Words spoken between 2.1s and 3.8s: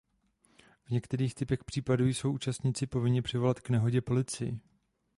účastníci povinni přivolat k